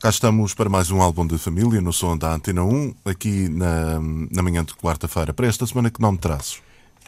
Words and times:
Cá 0.00 0.10
estamos 0.10 0.54
para 0.54 0.70
mais 0.70 0.92
um 0.92 1.02
álbum 1.02 1.26
de 1.26 1.36
família 1.38 1.80
no 1.80 1.92
som 1.92 2.16
da 2.16 2.32
Antena 2.32 2.62
1, 2.62 2.94
aqui 3.04 3.48
na, 3.48 3.98
na 4.30 4.42
manhã 4.44 4.64
de 4.64 4.72
quarta-feira. 4.74 5.34
Para 5.34 5.48
esta 5.48 5.66
semana, 5.66 5.90
que 5.90 6.00
nome 6.00 6.18
trazes? 6.18 6.62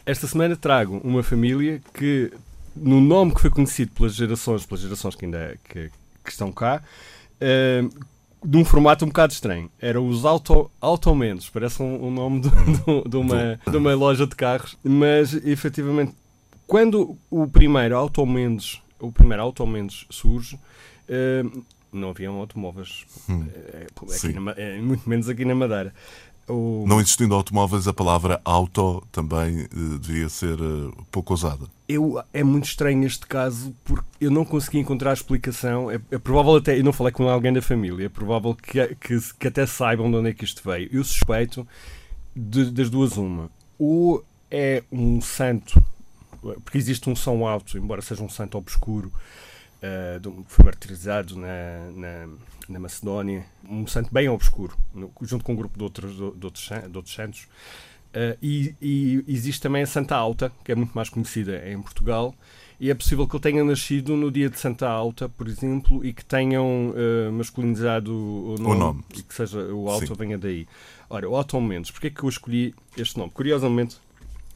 Esta 0.05 0.27
semana 0.27 0.57
trago 0.57 0.99
uma 1.01 1.23
família 1.23 1.81
que, 1.93 2.33
no 2.75 2.99
nome 2.99 3.33
que 3.33 3.39
foi 3.39 3.49
conhecido 3.49 3.93
pelas 3.93 4.13
gerações, 4.13 4.65
pelas 4.65 4.81
gerações 4.81 5.15
que 5.15 5.23
ainda 5.23 5.57
que, 5.69 5.89
que 6.21 6.31
estão 6.31 6.51
cá, 6.51 6.83
uh, 7.37 8.05
de 8.45 8.57
um 8.57 8.65
formato 8.65 9.05
um 9.05 9.07
bocado 9.07 9.31
estranho. 9.31 9.71
Era 9.79 10.01
os 10.01 10.25
Auto, 10.25 10.69
Automendos, 10.81 11.49
parece 11.49 11.81
um, 11.81 12.07
um 12.07 12.11
nome 12.11 12.41
de, 12.41 12.49
de, 12.49 13.09
de, 13.09 13.15
uma, 13.15 13.57
de 13.65 13.77
uma 13.77 13.95
loja 13.95 14.27
de 14.27 14.35
carros, 14.35 14.77
mas 14.83 15.33
efetivamente, 15.45 16.13
quando 16.67 17.17
o 17.29 17.47
primeiro 17.47 17.95
Automendos, 17.95 18.83
o 18.99 19.13
primeiro 19.13 19.43
Automendos 19.43 20.05
surge, 20.09 20.59
uh, 21.07 21.63
não 21.91 22.09
haviam 22.09 22.35
automóveis, 22.35 23.05
hum, 23.29 23.47
eh, 23.53 23.87
aqui 24.15 24.33
na, 24.33 24.51
eh, 24.51 24.81
muito 24.81 25.09
menos 25.09 25.27
aqui 25.27 25.45
na 25.45 25.55
Madeira. 25.55 25.93
O... 26.47 26.85
Não 26.87 26.99
existindo 26.99 27.33
automóveis, 27.35 27.87
a 27.87 27.93
palavra 27.93 28.41
auto 28.43 29.05
também 29.11 29.63
uh, 29.63 29.99
devia 29.99 30.27
ser 30.27 30.59
uh, 30.59 30.91
pouco 31.11 31.33
usada. 31.33 31.65
Eu, 31.87 32.21
é 32.33 32.43
muito 32.43 32.65
estranho 32.65 33.05
este 33.05 33.25
caso 33.27 33.73
porque 33.85 34.05
eu 34.19 34.31
não 34.31 34.43
consegui 34.43 34.79
encontrar 34.79 35.13
explicação. 35.13 35.89
É, 35.89 35.99
é 36.11 36.17
provável 36.17 36.55
até, 36.55 36.77
eu 36.77 36.83
não 36.83 36.91
falei 36.91 37.13
com 37.13 37.29
alguém 37.29 37.53
da 37.53 37.61
família, 37.61 38.05
é 38.05 38.09
provável 38.09 38.55
que, 38.55 38.95
que, 38.95 39.19
que 39.39 39.47
até 39.47 39.65
saibam 39.65 40.09
de 40.09 40.17
onde 40.17 40.29
é 40.29 40.33
que 40.33 40.43
isto 40.43 40.61
veio. 40.67 40.89
Eu 40.91 41.03
suspeito 41.03 41.65
de, 42.35 42.71
das 42.71 42.89
duas 42.89 43.17
uma. 43.17 43.49
Ou 43.77 44.23
é 44.49 44.83
um 44.91 45.21
santo, 45.21 45.81
porque 46.63 46.77
existe 46.77 47.09
um 47.09 47.15
som 47.15 47.47
alto, 47.47 47.77
embora 47.77 48.01
seja 48.01 48.23
um 48.23 48.29
santo 48.29 48.57
obscuro, 48.57 49.11
uh, 49.81 50.43
foi 50.47 50.65
martirizado 50.65 51.35
na, 51.35 51.91
na, 51.95 52.29
na, 52.69 52.79
Macedónia, 52.79 53.45
um 53.67 53.85
santo 53.87 54.13
bem 54.13 54.29
obscuro, 54.29 54.77
no, 54.93 55.11
junto 55.21 55.43
com 55.43 55.53
um 55.53 55.55
grupo 55.55 55.77
de 55.77 55.83
outros, 55.83 56.15
de 56.15 56.23
outros, 56.23 56.69
de 56.89 56.97
outros 56.97 57.13
santos. 57.13 57.47
Uh, 58.11 58.37
e, 58.41 58.75
e, 58.81 59.23
existe 59.27 59.61
também 59.61 59.83
a 59.83 59.87
Santa 59.87 60.15
Alta, 60.15 60.51
que 60.63 60.71
é 60.71 60.75
muito 60.75 60.91
mais 60.91 61.09
conhecida 61.09 61.67
em 61.69 61.81
Portugal, 61.81 62.35
e 62.79 62.89
é 62.89 62.95
possível 62.95 63.27
que 63.27 63.35
ele 63.35 63.43
tenha 63.43 63.63
nascido 63.63 64.17
no 64.17 64.31
dia 64.31 64.49
de 64.49 64.59
Santa 64.59 64.89
Alta, 64.89 65.29
por 65.29 65.47
exemplo, 65.47 66.03
e 66.03 66.11
que 66.11 66.25
tenham 66.25 66.89
uh, 66.89 67.31
masculinizado 67.31 68.11
o 68.11 68.55
nome, 68.57 68.75
o 68.75 68.79
nome, 68.79 69.03
e 69.15 69.21
que 69.21 69.33
seja 69.33 69.59
o 69.73 69.89
Alto 69.89 70.07
Sim. 70.07 70.13
venha 70.15 70.37
daí. 70.37 70.67
Ora, 71.09 71.29
o 71.29 71.33
Otto 71.33 71.61
Mendes, 71.61 71.91
porquê 71.91 72.07
é 72.07 72.09
que 72.09 72.23
eu 72.23 72.29
escolhi 72.29 72.73
este 72.97 73.17
nome? 73.17 73.31
Curiosamente, 73.31 73.97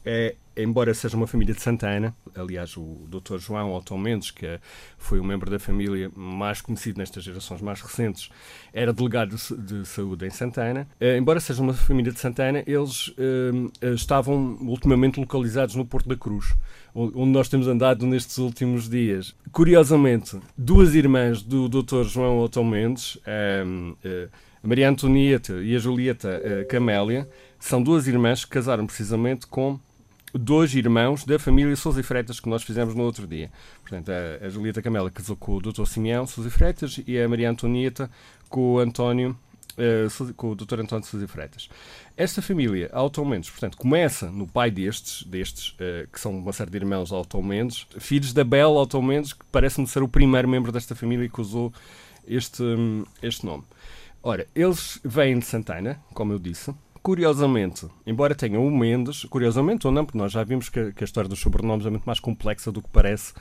é, 0.04 0.34
embora 0.56 0.94
seja 0.94 1.16
uma 1.16 1.26
família 1.26 1.54
de 1.54 1.60
Santana, 1.60 2.14
aliás, 2.34 2.76
o 2.76 3.06
Dr. 3.08 3.38
João 3.38 3.74
Otto 3.74 3.96
Mendes, 3.98 4.30
que 4.30 4.58
foi 4.96 5.20
um 5.20 5.24
membro 5.24 5.50
da 5.50 5.58
família 5.58 6.10
mais 6.14 6.60
conhecido 6.60 6.98
nestas 6.98 7.22
gerações 7.22 7.60
mais 7.60 7.80
recentes, 7.80 8.30
era 8.72 8.92
delegado 8.92 9.36
de, 9.36 9.80
de 9.80 9.86
saúde 9.86 10.26
em 10.26 10.30
Santana. 10.30 10.88
Eh, 10.98 11.18
embora 11.18 11.40
seja 11.40 11.62
uma 11.62 11.74
família 11.74 12.12
de 12.12 12.18
Santana, 12.18 12.62
eles 12.66 13.12
eh, 13.18 13.92
estavam 13.94 14.56
ultimamente 14.60 15.20
localizados 15.20 15.74
no 15.74 15.84
Porto 15.84 16.08
da 16.08 16.16
Cruz, 16.16 16.54
onde 16.94 17.30
nós 17.30 17.48
temos 17.48 17.68
andado 17.68 18.06
nestes 18.06 18.38
últimos 18.38 18.88
dias. 18.88 19.34
Curiosamente, 19.52 20.40
duas 20.56 20.94
irmãs 20.94 21.42
do 21.42 21.68
Dr. 21.68 22.04
João 22.04 22.38
Otto 22.40 22.64
Mendes, 22.64 23.18
eh, 23.26 24.28
a 24.62 24.66
Maria 24.66 24.88
Antonieta 24.88 25.62
e 25.62 25.76
a 25.76 25.78
Julieta 25.78 26.64
Camélia, 26.68 27.28
são 27.58 27.82
duas 27.82 28.08
irmãs 28.08 28.44
que 28.44 28.50
casaram 28.50 28.86
precisamente 28.86 29.46
com 29.46 29.78
dois 30.38 30.74
irmãos 30.74 31.24
da 31.24 31.38
família 31.38 31.74
Sousa 31.76 32.00
e 32.00 32.02
Freitas 32.02 32.40
que 32.40 32.48
nós 32.48 32.62
fizemos 32.62 32.94
no 32.94 33.02
outro 33.02 33.26
dia. 33.26 33.50
Portanto, 33.82 34.10
a, 34.10 34.46
a 34.46 34.48
Julieta 34.48 34.82
Camela 34.82 35.10
casou 35.10 35.36
com 35.36 35.56
o 35.56 35.60
Dr. 35.60 35.84
Simeão 35.86 36.26
Sousa 36.26 36.48
e 36.48 36.52
Freitas 36.52 37.00
e 37.06 37.18
a 37.18 37.28
Maria 37.28 37.50
Antonieta 37.50 38.10
com 38.48 38.74
o 38.74 38.78
António 38.78 39.36
Uh, 39.76 40.32
com 40.32 40.52
o 40.52 40.54
Dr. 40.54 40.80
António 40.80 41.04
Sousa 41.04 41.28
Freitas. 41.28 41.68
Esta 42.16 42.40
família, 42.40 42.88
Auto 42.94 43.22
Mendes, 43.26 43.50
portanto, 43.50 43.76
começa 43.76 44.30
no 44.30 44.46
pai 44.46 44.70
destes, 44.70 45.22
destes 45.24 45.72
uh, 45.72 46.08
que 46.10 46.18
são 46.18 46.34
uma 46.34 46.50
série 46.54 46.70
de 46.70 46.78
irmãos 46.78 47.12
Auto 47.12 47.42
Mendes, 47.42 47.86
filhos 47.98 48.32
da 48.32 48.42
Bela 48.42 48.78
Auto 48.78 49.02
Mendes, 49.02 49.34
que 49.34 49.44
parece-me 49.52 49.86
ser 49.86 50.02
o 50.02 50.08
primeiro 50.08 50.48
membro 50.48 50.72
desta 50.72 50.94
família 50.94 51.28
que 51.28 51.38
usou 51.42 51.70
este, 52.26 52.62
um, 52.62 53.04
este 53.22 53.44
nome. 53.44 53.64
Ora, 54.22 54.46
eles 54.54 54.98
vêm 55.04 55.38
de 55.38 55.44
Santana, 55.44 56.00
como 56.14 56.32
eu 56.32 56.38
disse, 56.38 56.74
Curiosamente, 57.06 57.86
embora 58.04 58.34
tenham 58.34 58.66
o 58.66 58.68
Mendes, 58.68 59.22
curiosamente 59.26 59.86
ou 59.86 59.92
não, 59.92 60.04
porque 60.04 60.18
nós 60.18 60.32
já 60.32 60.42
vimos 60.42 60.68
que, 60.68 60.90
que 60.90 61.04
a 61.04 61.06
história 61.06 61.30
dos 61.30 61.38
sobrenomes 61.38 61.86
é 61.86 61.90
muito 61.90 62.02
mais 62.02 62.18
complexa 62.18 62.72
do 62.72 62.82
que 62.82 62.88
parece 62.88 63.32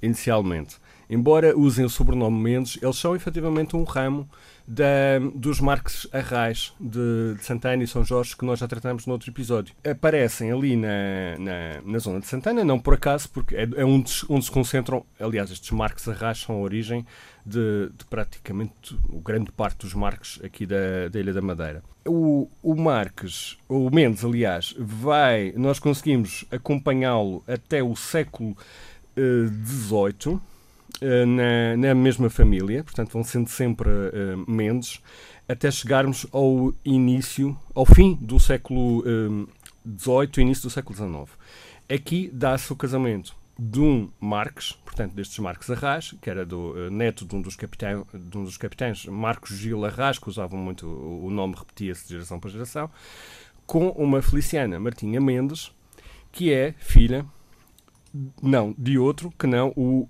inicialmente. 0.00 0.76
Embora 1.10 1.56
usem 1.56 1.84
o 1.86 1.88
sobrenome 1.88 2.38
Mendes, 2.38 2.78
eles 2.82 2.96
são 2.96 3.16
efetivamente 3.16 3.74
um 3.74 3.82
ramo 3.82 4.28
da, 4.66 5.18
dos 5.34 5.58
Marques 5.58 6.06
Arrais 6.12 6.74
de, 6.78 7.34
de, 7.34 7.42
Santana 7.42 7.82
e 7.82 7.86
São 7.86 8.04
Jorge 8.04 8.36
que 8.36 8.44
nós 8.44 8.58
já 8.58 8.68
tratamos 8.68 9.06
no 9.06 9.14
outro 9.14 9.30
episódio. 9.30 9.74
Aparecem 9.90 10.52
ali 10.52 10.76
na, 10.76 11.38
na, 11.38 11.80
na 11.82 11.98
zona 11.98 12.20
de 12.20 12.26
Santana, 12.26 12.62
não 12.62 12.78
por 12.78 12.92
acaso, 12.92 13.30
porque 13.30 13.56
é, 13.56 13.66
é 13.76 13.84
onde, 13.84 14.12
onde 14.28 14.44
se 14.44 14.50
concentram, 14.50 15.02
aliás, 15.18 15.50
estes 15.50 15.70
Marques 15.70 16.06
Arrais 16.06 16.38
são 16.38 16.56
a 16.56 16.58
origem 16.58 17.06
de, 17.46 17.90
de 17.96 18.04
praticamente 18.04 18.94
o 19.08 19.18
grande 19.20 19.50
parte 19.50 19.78
dos 19.78 19.94
Marques 19.94 20.38
aqui 20.44 20.66
da, 20.66 21.08
da 21.10 21.18
Ilha 21.18 21.32
da 21.32 21.40
Madeira. 21.40 21.82
O, 22.06 22.50
o 22.62 22.74
Marques, 22.74 23.56
o 23.66 23.88
Mendes, 23.90 24.24
aliás, 24.24 24.74
vai, 24.78 25.54
nós 25.56 25.78
conseguimos 25.78 26.44
acompanhá-lo 26.50 27.42
até 27.46 27.82
o 27.82 27.96
século 27.96 28.54
XVIII, 29.64 30.34
uh, 30.34 30.40
uh, 31.02 31.26
na, 31.26 31.76
na 31.76 31.94
mesma 31.94 32.30
família, 32.30 32.82
portanto 32.84 33.12
vão 33.12 33.24
sendo 33.24 33.48
sempre 33.48 33.88
uh, 33.88 34.50
Mendes, 34.50 35.00
até 35.48 35.70
chegarmos 35.70 36.26
ao 36.32 36.74
início, 36.84 37.56
ao 37.74 37.86
fim 37.86 38.14
do 38.20 38.38
século 38.38 39.02
XVIII, 39.96 40.28
uh, 40.36 40.40
início 40.40 40.64
do 40.64 40.70
século 40.70 40.96
XIX. 40.96 41.38
Aqui 41.88 42.30
dá-se 42.32 42.72
o 42.72 42.76
casamento 42.76 43.34
de 43.58 43.80
um 43.80 44.10
Marques, 44.20 44.72
portanto, 44.84 45.14
destes 45.14 45.38
Marques 45.38 45.68
Arras, 45.68 46.14
que 46.20 46.30
era 46.30 46.46
do 46.46 46.72
uh, 46.72 46.90
neto 46.90 47.24
de 47.24 47.34
um, 47.34 47.42
dos 47.42 47.56
capitães, 47.56 48.04
de 48.14 48.38
um 48.38 48.44
dos 48.44 48.56
capitães, 48.56 49.06
Marcos 49.06 49.56
Gil 49.56 49.84
Arras, 49.84 50.18
que 50.18 50.28
usavam 50.28 50.60
muito 50.60 50.86
o, 50.86 51.26
o 51.26 51.30
nome, 51.30 51.54
repetia-se 51.56 52.04
de 52.04 52.10
geração 52.14 52.38
para 52.38 52.50
geração, 52.50 52.90
com 53.66 53.88
uma 53.90 54.22
Feliciana 54.22 54.78
Martinha 54.78 55.20
Mendes, 55.20 55.72
que 56.30 56.52
é 56.52 56.72
filha, 56.78 57.26
não, 58.42 58.74
de 58.76 58.98
outro, 58.98 59.32
que 59.38 59.46
não 59.46 59.72
o 59.76 60.02
uh, 60.02 60.08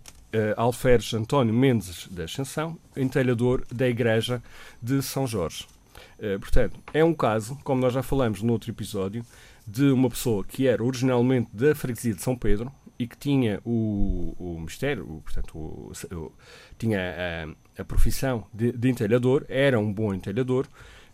Alferes 0.57 1.13
António 1.15 1.55
Mendes 1.55 2.09
da 2.09 2.25
Ascensão, 2.25 2.79
entalhador 2.97 3.65
da 3.73 3.89
Igreja 3.89 4.43
de 4.83 5.03
São 5.03 5.27
Jorge. 5.27 5.67
Uh, 6.19 6.39
portanto, 6.39 6.79
é 6.93 7.05
um 7.05 7.15
caso, 7.15 7.59
como 7.65 7.81
nós 7.81 7.93
já 7.93 8.03
falamos 8.03 8.43
no 8.43 8.53
outro 8.53 8.71
episódio, 8.71 9.25
de 9.67 9.91
uma 9.91 10.09
pessoa 10.09 10.45
que 10.45 10.67
era 10.67 10.83
originalmente 10.83 11.51
da 11.53 11.75
freguesia 11.75 12.15
de 12.15 12.23
São 12.23 12.37
Pedro, 12.37 12.73
e 12.99 13.07
que 13.07 13.17
tinha 13.17 13.61
o, 13.65 14.35
o 14.39 14.61
mistério, 14.61 15.05
o, 15.05 15.21
portanto, 15.21 15.57
o, 15.57 15.93
o, 16.13 16.33
tinha 16.77 16.99
a, 17.79 17.83
a 17.83 17.85
profissão 17.85 18.45
de, 18.53 18.73
de, 18.73 18.89
entalhador, 18.89 19.45
era 19.49 19.79
um 19.79 19.93
bom 19.93 20.13
entalhador. 20.13 20.67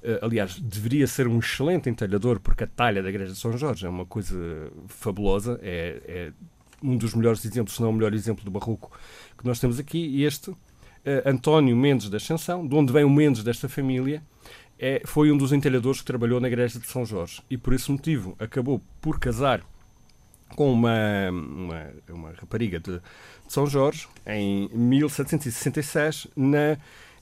Uh, 0.02 0.24
aliás, 0.24 0.58
deveria 0.58 1.06
ser 1.06 1.28
um 1.28 1.38
excelente 1.38 1.90
entalhador, 1.90 2.40
porque 2.40 2.64
a 2.64 2.66
talha 2.66 3.02
da 3.02 3.08
Igreja 3.10 3.32
de 3.32 3.38
São 3.38 3.56
Jorge 3.56 3.84
é 3.84 3.88
uma 3.88 4.06
coisa 4.06 4.38
fabulosa, 4.88 5.58
é, 5.62 6.00
é 6.06 6.32
um 6.84 6.96
dos 6.96 7.14
melhores 7.14 7.44
exemplos, 7.44 7.76
se 7.76 7.82
não 7.82 7.90
o 7.90 7.92
melhor 7.92 8.12
exemplo 8.12 8.44
do 8.44 8.50
barroco 8.50 8.92
que 9.36 9.46
nós 9.46 9.58
temos 9.58 9.80
aqui. 9.80 10.22
Este, 10.22 10.50
uh, 10.50 10.58
António 11.24 11.74
Mendes 11.74 12.10
da 12.10 12.18
Ascensão, 12.18 12.66
de 12.66 12.74
onde 12.74 12.92
vem 12.92 13.04
o 13.04 13.10
Mendes 13.10 13.42
desta 13.42 13.68
família, 13.68 14.22
é, 14.78 15.02
foi 15.06 15.32
um 15.32 15.36
dos 15.36 15.52
entalhadores 15.52 16.00
que 16.00 16.06
trabalhou 16.06 16.40
na 16.40 16.48
Igreja 16.48 16.78
de 16.78 16.86
São 16.86 17.06
Jorge. 17.06 17.40
E 17.48 17.56
por 17.56 17.72
esse 17.72 17.90
motivo 17.90 18.36
acabou 18.38 18.82
por 19.00 19.18
casar 19.18 19.62
com 20.54 20.72
uma, 20.72 21.30
uma, 21.30 21.90
uma 22.08 22.32
rapariga 22.32 22.78
de, 22.78 22.92
de, 22.92 23.02
São 23.48 23.66
Jorge, 23.66 24.06
em 24.26 24.68
1766, 24.72 26.28
na 26.36 26.76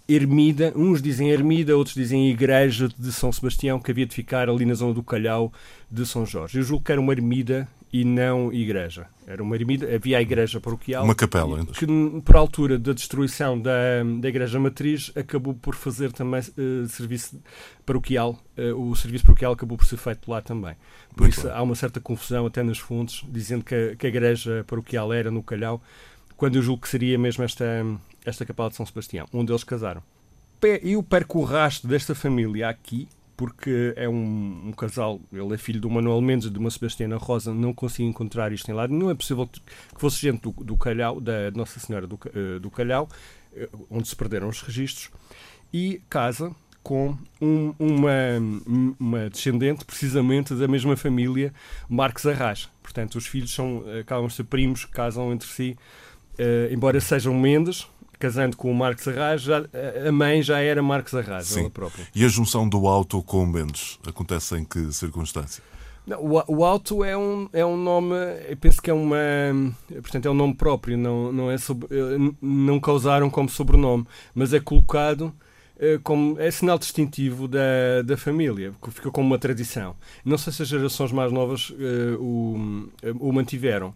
Ermida, 0.08 0.73
uns 0.75 1.00
dizem 1.00 1.31
Ermida, 1.31 1.76
outros 1.76 1.94
dizem 1.94 2.29
Igreja 2.29 2.88
de 2.99 3.12
São 3.12 3.31
Sebastião, 3.31 3.79
que 3.79 3.91
havia 3.91 4.05
de 4.05 4.15
ficar 4.15 4.49
ali 4.49 4.67
na 4.67 4.75
zona 4.75 4.93
do 4.93 5.03
Calhau 5.03 5.53
de 5.91 6.05
São 6.05 6.26
Jorge. 6.26 6.58
Eu 6.58 6.65
julgo 6.65 6.85
que 6.85 6.93
era 6.93 7.00
uma 7.00 7.12
ermida 7.12 7.69
e 7.93 8.05
não 8.05 8.50
igreja. 8.50 9.06
Era 9.27 9.43
uma 9.43 9.55
ermida, 9.55 9.94
havia 9.94 10.17
a 10.17 10.23
igreja 10.23 10.59
paroquial. 10.59 11.05
Uma 11.05 11.15
capela. 11.15 11.65
Que, 11.67 11.87
por 12.25 12.37
altura 12.37 12.79
da 12.79 12.93
destruição 12.93 13.61
da, 13.61 14.03
da 14.19 14.29
igreja 14.29 14.59
matriz, 14.59 15.12
acabou 15.15 15.53
por 15.53 15.75
fazer 15.75 16.11
também 16.11 16.41
uh, 16.41 16.87
serviço 16.89 17.39
paroquial. 17.85 18.39
Uh, 18.56 18.91
o 18.91 18.97
serviço 18.97 19.25
paroquial 19.25 19.53
acabou 19.53 19.77
por 19.77 19.85
ser 19.85 19.99
feito 19.99 20.31
lá 20.31 20.41
também. 20.41 20.75
Por 21.15 21.23
Muito 21.23 21.35
isso 21.35 21.47
bem. 21.47 21.53
há 21.55 21.62
uma 21.62 21.75
certa 21.75 22.00
confusão 22.00 22.47
até 22.47 22.62
nas 22.62 22.79
fontes, 22.79 23.25
dizendo 23.29 23.62
que 23.62 23.75
a, 23.75 23.94
que 23.94 24.06
a 24.06 24.09
igreja 24.09 24.65
paroquial 24.67 25.12
era 25.12 25.31
no 25.31 25.43
Calhau, 25.43 25.83
quando 26.35 26.56
eu 26.56 26.62
julgo 26.62 26.83
que 26.83 26.89
seria 26.89 27.19
mesmo 27.19 27.44
esta, 27.44 27.65
esta 28.25 28.47
capela 28.47 28.71
de 28.71 28.77
São 28.77 28.87
Sebastião, 28.87 29.27
onde 29.33 29.53
eles 29.53 29.65
casaram. 29.65 30.03
Eu 30.83 31.03
perco 31.03 31.41
o 31.41 31.44
rastro 31.44 31.89
desta 31.89 32.15
família 32.15 32.69
aqui, 32.69 33.09
porque 33.43 33.93
é 33.97 34.09
um, 34.09 34.69
um, 34.69 34.73
casal, 34.73 35.21
ele 35.33 35.53
é 35.53 35.59
filho 35.59 35.81
do 35.81 35.91
Manuel 35.91 36.21
Mendes 36.21 36.47
e 36.47 36.50
de 36.50 36.61
uma 36.61 36.71
Sebastiana 36.71 37.17
Rosa, 37.17 37.53
não 37.53 37.75
consigo 37.75 38.09
encontrar 38.09 38.53
isto 38.53 38.71
em 38.71 38.73
lado 38.73 38.94
não 38.94 39.11
é 39.11 39.17
possível 39.17 39.49
que 39.49 39.61
fosse 39.97 40.21
gente 40.21 40.43
do, 40.43 40.53
do 40.53 40.77
Calhau, 40.77 41.21
da 41.21 41.50
Nossa 41.50 41.81
Senhora 41.81 42.06
do, 42.06 42.15
uh, 42.15 42.61
do 42.61 42.71
Calhau, 42.71 43.09
uh, 43.53 43.87
onde 43.91 44.06
se 44.06 44.15
perderam 44.15 44.49
os 44.49 44.62
registros, 44.62 45.11
e 45.73 46.00
casa 46.09 46.55
com 46.85 47.19
um, 47.41 47.75
uma, 47.81 48.94
uma 49.00 49.29
descendente 49.29 49.85
precisamente 49.85 50.55
da 50.55 50.69
mesma 50.69 50.97
família, 50.97 51.53
Marques 51.89 52.25
Arras. 52.25 52.71
Portanto, 52.81 53.17
os 53.17 53.27
filhos 53.27 53.53
são, 53.53 53.83
acabam 54.00 54.29
de 54.29 54.35
ser 54.35 54.44
primos, 54.44 54.85
casam 54.85 55.33
entre 55.33 55.49
si, 55.49 55.77
uh, 56.39 56.73
embora 56.73 57.00
sejam 57.00 57.35
Mendes, 57.35 57.89
casando 58.22 58.56
com 58.56 58.70
o 58.70 58.74
Marcos 58.74 59.08
Arras, 59.08 59.42
já, 59.42 59.64
a 60.06 60.12
mãe 60.12 60.40
já 60.42 60.60
era 60.60 60.80
Marcos 60.80 61.12
Arras, 61.12 61.46
Sim. 61.46 61.62
ela 61.62 61.70
própria. 61.70 62.06
E 62.14 62.24
a 62.24 62.28
junção 62.28 62.69
do 62.69 62.86
Alto 62.86 63.20
com 63.20 63.42
o 63.42 63.46
Mendes 63.46 63.98
acontece 64.06 64.56
em 64.56 64.64
que 64.64 64.92
circunstância? 64.92 65.60
Não, 66.06 66.20
o, 66.20 66.44
o 66.46 66.64
Alto 66.64 67.02
é 67.02 67.16
um, 67.16 67.48
é 67.52 67.66
um 67.66 67.76
nome, 67.76 68.14
eu 68.48 68.56
penso 68.56 68.80
que 68.80 68.90
é 68.90 68.94
uma. 68.94 69.16
Portanto, 69.88 70.26
é 70.26 70.30
um 70.30 70.34
nome 70.34 70.54
próprio, 70.54 70.96
não, 70.96 71.32
não, 71.32 71.50
é 71.50 71.58
sobre, 71.58 71.88
eh, 71.90 72.32
não 72.40 72.78
causaram 72.78 73.28
como 73.28 73.48
sobrenome, 73.48 74.06
mas 74.32 74.52
é 74.52 74.60
colocado 74.60 75.34
como 76.05 76.38
é 76.38 76.50
sinal 76.50 76.79
distintivo 76.79 77.49
da, 77.49 78.02
da 78.05 78.17
família, 78.17 78.73
que 78.81 78.90
fica 78.90 79.11
como 79.11 79.26
uma 79.26 79.38
tradição. 79.38 79.96
Não 80.25 80.38
sei 80.38 80.52
se 80.52 80.62
as 80.62 80.69
gerações 80.69 81.11
mais 81.11 81.32
novas 81.32 81.70
uh, 81.70 82.20
o, 82.20 82.88
o 83.19 83.32
mantiveram. 83.32 83.93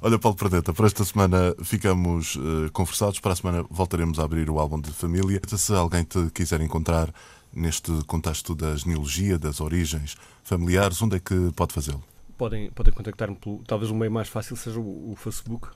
Olha, 0.00 0.16
Paulo 0.18 0.36
Pradeta, 0.36 0.72
para 0.72 0.86
esta 0.86 1.04
semana 1.04 1.54
ficamos 1.62 2.36
uh, 2.36 2.70
conversados. 2.72 3.18
Para 3.18 3.32
a 3.32 3.36
semana 3.36 3.64
voltaremos 3.68 4.20
a 4.20 4.24
abrir 4.24 4.48
o 4.48 4.60
álbum 4.60 4.80
de 4.80 4.92
família. 4.92 5.40
Se 5.48 5.72
alguém 5.72 6.04
te 6.04 6.30
quiser 6.30 6.60
encontrar 6.60 7.12
neste 7.52 7.90
contexto 8.06 8.54
da 8.54 8.76
genealogia, 8.76 9.36
das 9.36 9.60
origens 9.60 10.16
familiares, 10.44 11.02
onde 11.02 11.16
é 11.16 11.18
que 11.18 11.50
pode 11.56 11.72
fazê-lo? 11.72 12.02
Podem, 12.38 12.70
podem 12.70 12.92
contactar-me 12.92 13.36
pelo. 13.36 13.62
Talvez 13.66 13.90
o 13.90 13.94
meio 13.94 14.10
mais 14.10 14.28
fácil 14.28 14.56
seja 14.56 14.78
o, 14.78 15.12
o 15.12 15.16
Facebook, 15.16 15.68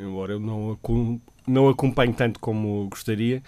embora 0.00 0.32
eu 0.32 0.40
não, 0.40 0.78
não 1.46 1.68
acompanhe 1.68 2.12
tanto 2.12 2.40
como 2.40 2.88
gostaria 2.88 3.42